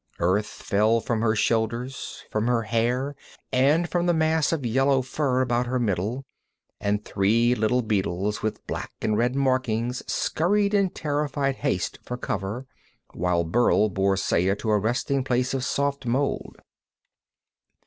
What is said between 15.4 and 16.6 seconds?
of soft mold.